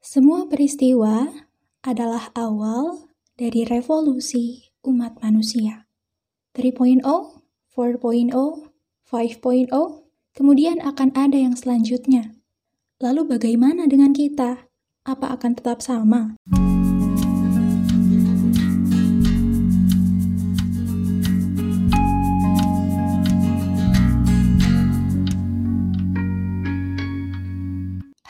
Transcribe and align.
Semua 0.00 0.48
peristiwa 0.48 1.28
adalah 1.84 2.32
awal 2.32 3.04
dari 3.36 3.68
revolusi 3.68 4.72
umat 4.80 5.20
manusia. 5.20 5.84
3.0, 6.56 7.04
4.0, 7.04 8.32
5.0, 8.32 9.68
kemudian 10.32 10.80
akan 10.80 11.12
ada 11.12 11.36
yang 11.36 11.52
selanjutnya. 11.52 12.32
Lalu 12.96 13.36
bagaimana 13.36 13.84
dengan 13.84 14.16
kita? 14.16 14.72
Apa 15.04 15.36
akan 15.36 15.60
tetap 15.60 15.84
sama? 15.84 16.32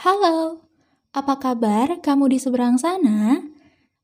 Halo, 0.02 0.59
apa 1.10 1.42
kabar 1.42 1.98
kamu 1.98 2.30
di 2.30 2.38
seberang 2.38 2.78
sana? 2.78 3.42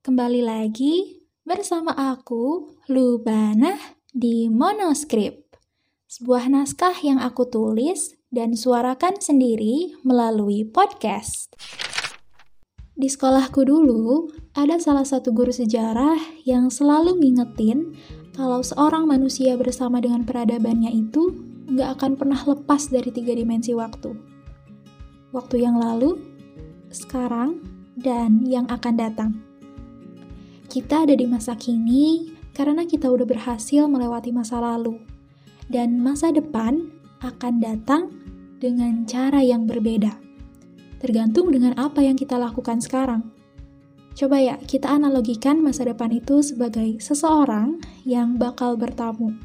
Kembali 0.02 0.42
lagi 0.42 1.22
bersama 1.46 1.94
aku, 1.94 2.74
Lubana, 2.90 3.78
di 4.10 4.50
Monoscript. 4.50 5.54
Sebuah 6.10 6.50
naskah 6.50 6.98
yang 7.06 7.22
aku 7.22 7.46
tulis 7.46 8.18
dan 8.34 8.58
suarakan 8.58 9.22
sendiri 9.22 9.94
melalui 10.02 10.66
podcast. 10.66 11.54
Di 12.98 13.06
sekolahku 13.06 13.62
dulu, 13.62 14.26
ada 14.58 14.74
salah 14.82 15.06
satu 15.06 15.30
guru 15.30 15.54
sejarah 15.54 16.18
yang 16.42 16.74
selalu 16.74 17.22
ngingetin 17.22 17.94
kalau 18.34 18.66
seorang 18.66 19.06
manusia 19.06 19.54
bersama 19.54 20.02
dengan 20.02 20.26
peradabannya 20.26 20.90
itu 20.90 21.30
nggak 21.70 22.02
akan 22.02 22.18
pernah 22.18 22.42
lepas 22.42 22.90
dari 22.90 23.14
tiga 23.14 23.30
dimensi 23.30 23.70
waktu. 23.78 24.10
Waktu 25.30 25.62
yang 25.62 25.78
lalu, 25.78 26.35
sekarang, 26.96 27.60
dan 27.92 28.40
yang 28.48 28.64
akan 28.72 28.94
datang. 28.96 29.30
Kita 30.72 31.04
ada 31.04 31.12
di 31.12 31.28
masa 31.28 31.52
kini 31.54 32.32
karena 32.56 32.88
kita 32.88 33.12
udah 33.12 33.28
berhasil 33.28 33.84
melewati 33.84 34.32
masa 34.32 34.56
lalu, 34.64 34.96
dan 35.68 36.00
masa 36.00 36.32
depan 36.32 36.88
akan 37.20 37.60
datang 37.60 38.08
dengan 38.56 39.04
cara 39.04 39.44
yang 39.44 39.68
berbeda. 39.68 40.16
Tergantung 40.96 41.52
dengan 41.52 41.76
apa 41.76 42.00
yang 42.00 42.16
kita 42.16 42.40
lakukan 42.40 42.80
sekarang. 42.80 43.28
Coba 44.16 44.40
ya, 44.40 44.56
kita 44.56 44.88
analogikan 44.88 45.60
masa 45.60 45.84
depan 45.84 46.08
itu 46.08 46.40
sebagai 46.40 46.96
seseorang 47.04 47.84
yang 48.08 48.40
bakal 48.40 48.80
bertamu. 48.80 49.36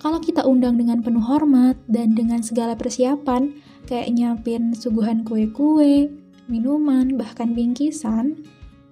Kalau 0.00 0.20
kita 0.20 0.44
undang 0.44 0.76
dengan 0.76 1.00
penuh 1.00 1.24
hormat 1.24 1.80
dan 1.88 2.12
dengan 2.12 2.44
segala 2.44 2.76
persiapan, 2.76 3.56
kayak 3.88 4.12
nyiapin 4.12 4.76
suguhan 4.76 5.24
kue-kue, 5.24 6.12
minuman, 6.50 7.14
bahkan 7.14 7.54
bingkisan, 7.54 8.42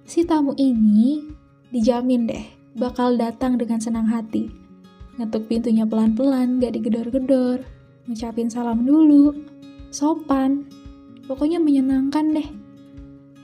si 0.07 0.23
tamu 0.23 0.55
ini 0.55 1.27
dijamin 1.75 2.31
deh 2.31 2.47
bakal 2.79 3.19
datang 3.19 3.59
dengan 3.59 3.83
senang 3.83 4.07
hati. 4.07 4.49
Ngetuk 5.19 5.51
pintunya 5.51 5.83
pelan-pelan, 5.83 6.63
gak 6.63 6.79
digedor-gedor, 6.79 7.67
ngucapin 8.07 8.47
salam 8.47 8.87
dulu, 8.87 9.35
sopan, 9.91 10.63
pokoknya 11.27 11.59
menyenangkan 11.59 12.39
deh. 12.39 12.49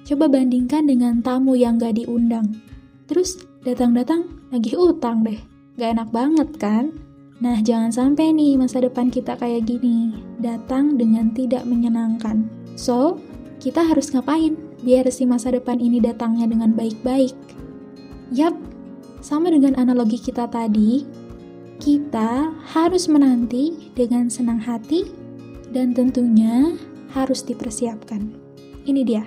Coba 0.07 0.31
bandingkan 0.31 0.87
dengan 0.87 1.19
tamu 1.19 1.59
yang 1.59 1.83
gak 1.83 1.99
diundang. 1.99 2.63
Terus 3.11 3.43
datang-datang 3.67 4.25
lagi 4.55 4.79
utang 4.79 5.27
deh. 5.27 5.43
Gak 5.75 5.99
enak 5.99 6.09
banget 6.15 6.51
kan? 6.63 6.95
Nah, 7.43 7.59
jangan 7.59 7.91
sampai 7.91 8.31
nih 8.31 8.55
masa 8.55 8.79
depan 8.79 9.11
kita 9.11 9.35
kayak 9.35 9.67
gini, 9.67 10.15
datang 10.39 10.95
dengan 10.95 11.35
tidak 11.35 11.67
menyenangkan. 11.67 12.47
So, 12.79 13.19
kita 13.65 13.81
harus 13.81 14.13
ngapain 14.13 14.61
biar 14.85 15.09
si 15.09 15.25
masa 15.25 15.49
depan 15.49 15.81
ini 15.81 15.97
datangnya 15.97 16.45
dengan 16.53 16.77
baik-baik? 16.77 17.33
Yap, 18.29 18.53
sama 19.25 19.49
dengan 19.49 19.73
analogi 19.81 20.21
kita 20.21 20.45
tadi, 20.53 21.09
kita 21.81 22.53
harus 22.77 23.09
menanti 23.09 23.89
dengan 23.97 24.29
senang 24.29 24.61
hati 24.61 25.09
dan 25.73 25.97
tentunya 25.97 26.77
harus 27.17 27.41
dipersiapkan. 27.41 28.37
Ini 28.85 29.01
dia, 29.01 29.25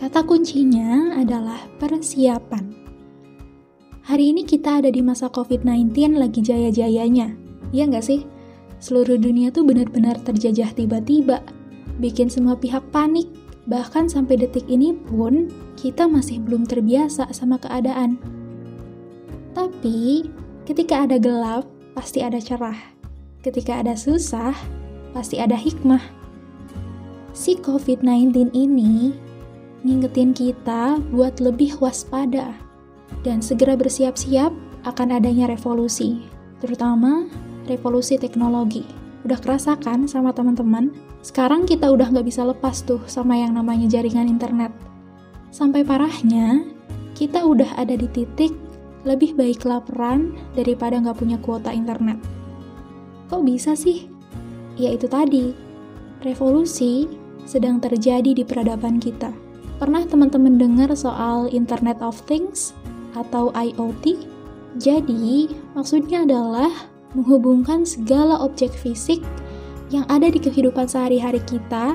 kata 0.00 0.24
kuncinya 0.24 1.20
adalah 1.20 1.60
persiapan. 1.76 2.72
Hari 4.08 4.32
ini 4.32 4.48
kita 4.48 4.80
ada 4.80 4.88
di 4.88 5.04
masa 5.04 5.28
COVID-19 5.28 6.16
lagi 6.16 6.40
jaya-jayanya, 6.40 7.36
ya 7.68 7.84
nggak 7.84 8.00
sih? 8.00 8.24
Seluruh 8.80 9.20
dunia 9.20 9.52
tuh 9.52 9.68
benar-benar 9.68 10.24
terjajah 10.24 10.72
tiba-tiba, 10.72 11.44
bikin 12.00 12.32
semua 12.32 12.56
pihak 12.56 12.82
panik, 12.88 13.41
Bahkan 13.70 14.10
sampai 14.10 14.42
detik 14.42 14.66
ini 14.66 14.90
pun, 14.90 15.46
kita 15.78 16.10
masih 16.10 16.42
belum 16.42 16.66
terbiasa 16.66 17.30
sama 17.30 17.62
keadaan. 17.62 18.18
Tapi, 19.54 20.26
ketika 20.66 21.06
ada 21.06 21.20
gelap, 21.20 21.68
pasti 21.94 22.24
ada 22.24 22.42
cerah. 22.42 22.78
Ketika 23.42 23.78
ada 23.82 23.94
susah, 23.94 24.54
pasti 25.14 25.38
ada 25.38 25.54
hikmah. 25.54 26.02
Si 27.32 27.56
COVID-19 27.58 28.52
ini 28.52 29.14
ngingetin 29.82 30.30
kita 30.34 30.98
buat 31.10 31.38
lebih 31.42 31.78
waspada 31.82 32.54
dan 33.26 33.42
segera 33.42 33.74
bersiap-siap 33.74 34.50
akan 34.86 35.08
adanya 35.16 35.50
revolusi, 35.50 36.22
terutama 36.58 37.26
revolusi 37.70 38.18
teknologi. 38.18 38.82
Udah 39.22 39.38
kerasa 39.38 39.78
kan 39.78 40.10
sama 40.10 40.34
teman-teman? 40.34 40.90
Sekarang 41.22 41.70
kita 41.70 41.86
udah 41.86 42.10
nggak 42.10 42.26
bisa 42.26 42.42
lepas 42.42 42.82
tuh 42.82 42.98
sama 43.06 43.38
yang 43.38 43.54
namanya 43.54 43.86
jaringan 43.86 44.26
internet. 44.26 44.74
Sampai 45.54 45.86
parahnya, 45.86 46.66
kita 47.14 47.46
udah 47.46 47.78
ada 47.78 47.94
di 47.94 48.10
titik 48.10 48.50
lebih 49.06 49.38
baik 49.38 49.62
laparan 49.62 50.34
daripada 50.58 50.98
nggak 50.98 51.18
punya 51.18 51.38
kuota 51.38 51.70
internet. 51.70 52.18
Kok 53.30 53.46
bisa 53.46 53.78
sih? 53.78 54.10
Ya 54.74 54.90
itu 54.90 55.06
tadi, 55.06 55.54
revolusi 56.26 57.06
sedang 57.46 57.78
terjadi 57.78 58.34
di 58.34 58.42
peradaban 58.42 58.98
kita. 58.98 59.30
Pernah 59.78 60.06
teman-teman 60.06 60.58
dengar 60.58 60.94
soal 60.94 61.50
Internet 61.50 61.98
of 62.02 62.18
Things 62.26 62.70
atau 63.18 63.50
IoT? 63.50 64.14
Jadi, 64.78 65.50
maksudnya 65.74 66.22
adalah 66.22 66.70
menghubungkan 67.12 67.84
segala 67.84 68.40
objek 68.40 68.72
fisik 68.72 69.20
yang 69.92 70.08
ada 70.08 70.32
di 70.32 70.40
kehidupan 70.40 70.88
sehari-hari 70.88 71.44
kita 71.44 71.94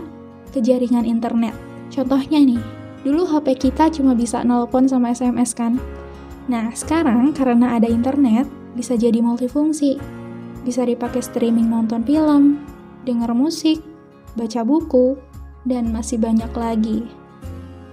ke 0.53 0.61
jaringan 0.61 1.03
internet. 1.03 1.57
Contohnya 1.89 2.37
nih, 2.37 2.61
dulu 3.01 3.25
HP 3.25 3.57
kita 3.57 3.89
cuma 3.89 4.13
bisa 4.13 4.45
nelpon 4.45 4.85
sama 4.85 5.11
SMS 5.11 5.57
kan? 5.57 5.81
Nah, 6.45 6.71
sekarang 6.71 7.33
karena 7.33 7.75
ada 7.75 7.89
internet, 7.89 8.45
bisa 8.77 8.93
jadi 8.93 9.19
multifungsi. 9.19 9.97
Bisa 10.61 10.85
dipakai 10.85 11.25
streaming 11.25 11.73
nonton 11.73 12.05
film, 12.05 12.61
denger 13.03 13.33
musik, 13.33 13.81
baca 14.37 14.61
buku, 14.61 15.17
dan 15.65 15.89
masih 15.89 16.21
banyak 16.21 16.53
lagi. 16.53 17.03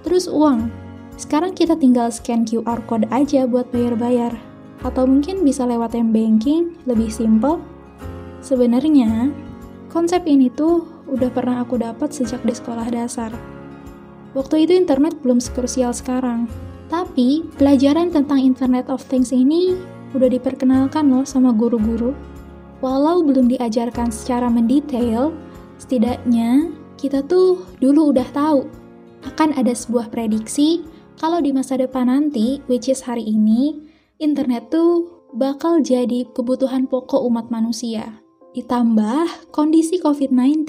Terus 0.05 0.29
uang. 0.29 0.69
Sekarang 1.17 1.55
kita 1.57 1.79
tinggal 1.79 2.11
scan 2.11 2.45
QR 2.45 2.83
code 2.91 3.07
aja 3.15 3.47
buat 3.47 3.71
bayar-bayar 3.71 4.35
atau 4.83 5.07
mungkin 5.09 5.47
bisa 5.47 5.65
lewat 5.65 5.97
m-banking, 5.97 6.77
lebih 6.85 7.09
simple. 7.09 7.63
Sebenarnya, 8.45 9.33
konsep 9.95 10.27
ini 10.27 10.51
tuh 10.51 10.83
udah 11.07 11.31
pernah 11.31 11.63
aku 11.63 11.79
dapat 11.79 12.11
sejak 12.11 12.43
di 12.43 12.51
sekolah 12.51 12.91
dasar. 12.91 13.31
Waktu 14.35 14.67
itu 14.67 14.75
internet 14.75 15.23
belum 15.23 15.39
sekrusial 15.39 15.95
sekarang, 15.95 16.51
tapi 16.91 17.47
pelajaran 17.55 18.11
tentang 18.11 18.43
Internet 18.43 18.91
of 18.91 19.07
Things 19.07 19.31
ini 19.31 19.79
udah 20.19 20.27
diperkenalkan 20.27 21.07
loh 21.07 21.23
sama 21.23 21.55
guru-guru. 21.55 22.11
Walau 22.83 23.23
belum 23.23 23.47
diajarkan 23.47 24.11
secara 24.11 24.51
mendetail, 24.51 25.31
setidaknya 25.79 26.75
kita 26.99 27.23
tuh 27.23 27.63
dulu 27.79 28.11
udah 28.11 28.27
tahu 28.35 28.67
akan 29.23 29.55
ada 29.55 29.71
sebuah 29.71 30.11
prediksi 30.11 30.83
kalau 31.23 31.39
di 31.39 31.55
masa 31.55 31.79
depan 31.79 32.11
nanti, 32.11 32.59
which 32.67 32.91
is 32.91 33.07
hari 33.07 33.23
ini, 33.23 33.87
internet 34.19 34.75
tuh 34.75 35.23
bakal 35.31 35.79
jadi 35.79 36.27
kebutuhan 36.35 36.91
pokok 36.91 37.23
umat 37.31 37.55
manusia. 37.55 38.24
Ditambah, 38.55 39.51
kondisi 39.51 39.99
COVID-19 39.99 40.63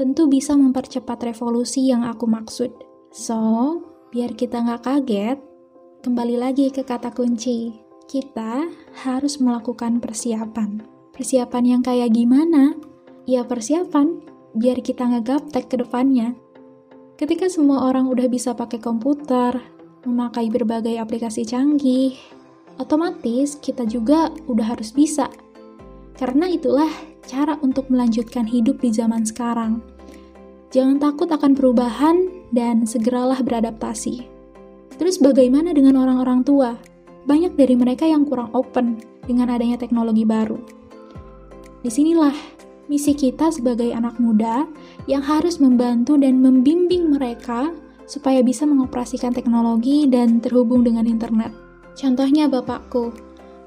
tentu 0.00 0.32
bisa 0.32 0.56
mempercepat 0.56 1.20
revolusi 1.28 1.92
yang 1.92 2.08
aku 2.08 2.24
maksud. 2.24 2.72
So, 3.12 3.84
biar 4.08 4.32
kita 4.32 4.64
nggak 4.64 4.80
kaget, 4.80 5.38
kembali 6.00 6.40
lagi 6.40 6.72
ke 6.72 6.80
kata 6.80 7.12
kunci. 7.12 7.76
Kita 8.08 8.64
harus 9.04 9.36
melakukan 9.44 10.00
persiapan. 10.00 10.80
Persiapan 11.12 11.76
yang 11.76 11.82
kayak 11.84 12.16
gimana? 12.16 12.80
Ya 13.28 13.44
persiapan, 13.44 14.24
biar 14.56 14.80
kita 14.80 15.04
ngegaptek 15.04 15.68
ke 15.68 15.84
depannya. 15.84 16.32
Ketika 17.20 17.44
semua 17.52 17.92
orang 17.92 18.08
udah 18.08 18.24
bisa 18.24 18.56
pakai 18.56 18.80
komputer, 18.80 19.60
memakai 20.08 20.48
berbagai 20.48 20.96
aplikasi 20.96 21.44
canggih, 21.44 22.16
otomatis 22.80 23.60
kita 23.60 23.84
juga 23.84 24.32
udah 24.48 24.72
harus 24.72 24.96
bisa. 24.96 25.28
Karena 26.22 26.46
itulah 26.46 26.86
cara 27.26 27.58
untuk 27.66 27.90
melanjutkan 27.90 28.46
hidup 28.46 28.78
di 28.78 28.94
zaman 28.94 29.26
sekarang. 29.26 29.82
Jangan 30.70 31.02
takut 31.02 31.26
akan 31.26 31.58
perubahan 31.58 32.46
dan 32.54 32.86
segeralah 32.86 33.42
beradaptasi. 33.42 34.30
Terus 35.02 35.18
bagaimana 35.18 35.74
dengan 35.74 35.98
orang-orang 35.98 36.46
tua? 36.46 36.78
Banyak 37.26 37.58
dari 37.58 37.74
mereka 37.74 38.06
yang 38.06 38.22
kurang 38.22 38.54
open 38.54 39.02
dengan 39.26 39.50
adanya 39.50 39.74
teknologi 39.74 40.22
baru. 40.22 40.62
Di 41.82 41.90
sinilah 41.90 42.38
misi 42.86 43.18
kita 43.18 43.50
sebagai 43.50 43.90
anak 43.90 44.22
muda 44.22 44.70
yang 45.10 45.26
harus 45.26 45.58
membantu 45.58 46.14
dan 46.14 46.38
membimbing 46.38 47.18
mereka 47.18 47.74
supaya 48.06 48.46
bisa 48.46 48.62
mengoperasikan 48.62 49.34
teknologi 49.34 50.06
dan 50.06 50.38
terhubung 50.38 50.86
dengan 50.86 51.02
internet. 51.02 51.50
Contohnya 51.98 52.46
bapakku, 52.46 53.10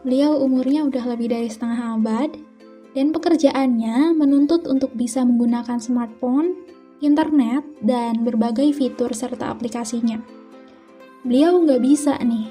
beliau 0.05 0.37
umurnya 0.37 0.85
udah 0.85 1.17
lebih 1.17 1.33
dari 1.33 1.49
setengah 1.49 1.97
abad, 1.97 2.29
dan 2.93 3.09
pekerjaannya 3.09 4.13
menuntut 4.13 4.69
untuk 4.69 4.93
bisa 4.93 5.25
menggunakan 5.25 5.81
smartphone, 5.81 6.53
internet, 7.01 7.65
dan 7.81 8.21
berbagai 8.21 8.77
fitur 8.77 9.11
serta 9.11 9.49
aplikasinya. 9.49 10.21
Beliau 11.25 11.57
nggak 11.65 11.81
bisa 11.81 12.15
nih, 12.21 12.45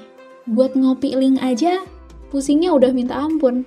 buat 0.51 0.75
ngopi 0.75 1.15
link 1.15 1.39
aja, 1.39 1.79
pusingnya 2.27 2.75
udah 2.75 2.91
minta 2.91 3.15
ampun. 3.15 3.63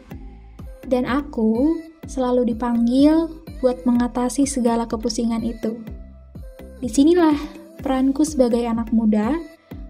Dan 0.85 1.09
aku 1.09 1.81
selalu 2.05 2.53
dipanggil 2.53 3.27
buat 3.65 3.83
mengatasi 3.89 4.45
segala 4.45 4.85
kepusingan 4.85 5.41
itu. 5.43 5.81
Di 6.79 6.87
sinilah 6.87 7.35
peranku 7.81 8.23
sebagai 8.23 8.63
anak 8.69 8.93
muda 8.93 9.35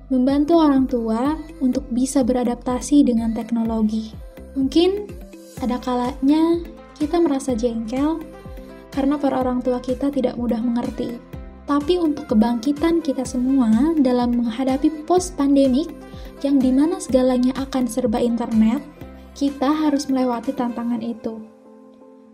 membantu 0.09 0.57
orang 0.57 0.89
tua 0.89 1.37
untuk 1.61 1.85
bisa 1.93 2.25
beradaptasi 2.25 3.05
dengan 3.05 3.37
teknologi. 3.37 4.13
Mungkin 4.57 5.05
ada 5.61 5.77
kalanya 5.81 6.65
kita 6.97 7.21
merasa 7.21 7.53
jengkel 7.53 8.21
karena 8.89 9.21
para 9.21 9.39
orang 9.39 9.61
tua 9.61 9.79
kita 9.79 10.09
tidak 10.09 10.35
mudah 10.41 10.59
mengerti. 10.59 11.21
Tapi 11.69 12.01
untuk 12.01 12.33
kebangkitan 12.33 13.05
kita 13.05 13.29
semua 13.29 13.93
dalam 14.01 14.33
menghadapi 14.33 15.05
post 15.05 15.37
pandemik 15.37 15.93
yang 16.41 16.57
di 16.57 16.73
mana 16.73 16.97
segalanya 16.97 17.53
akan 17.61 17.85
serba 17.85 18.17
internet, 18.17 18.81
kita 19.37 19.69
harus 19.69 20.09
melewati 20.09 20.57
tantangan 20.57 21.05
itu. 21.05 21.37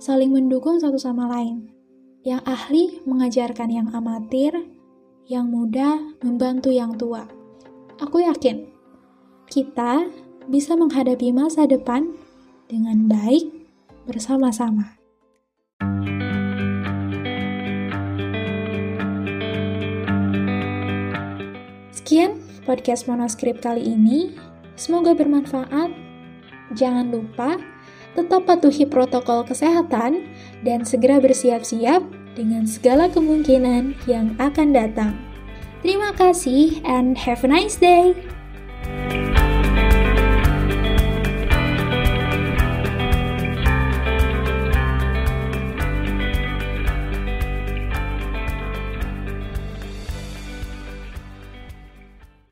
Saling 0.00 0.32
mendukung 0.32 0.80
satu 0.80 0.96
sama 0.96 1.28
lain. 1.28 1.68
Yang 2.24 2.42
ahli 2.48 2.84
mengajarkan 3.04 3.68
yang 3.68 3.88
amatir, 3.92 4.56
yang 5.28 5.52
muda 5.52 6.00
membantu 6.24 6.72
yang 6.72 6.96
tua. 6.96 7.37
Aku 7.98 8.22
yakin 8.22 8.62
kita 9.50 10.06
bisa 10.46 10.78
menghadapi 10.78 11.34
masa 11.34 11.66
depan 11.66 12.14
dengan 12.70 13.10
baik 13.10 13.50
bersama-sama. 14.06 14.94
Sekian 21.90 22.38
podcast 22.62 23.10
manuskrip 23.10 23.58
kali 23.58 23.82
ini. 23.82 24.30
Semoga 24.78 25.18
bermanfaat. 25.18 25.90
Jangan 26.78 27.10
lupa 27.10 27.58
tetap 28.14 28.46
patuhi 28.46 28.86
protokol 28.86 29.42
kesehatan 29.42 30.22
dan 30.62 30.86
segera 30.86 31.18
bersiap-siap 31.18 32.06
dengan 32.38 32.62
segala 32.62 33.10
kemungkinan 33.10 33.98
yang 34.06 34.38
akan 34.38 34.70
datang. 34.70 35.27
Terima 35.78 36.10
kasih 36.10 36.82
and 36.82 37.14
have 37.14 37.46
a 37.46 37.48
nice 37.48 37.78
day. 37.78 38.18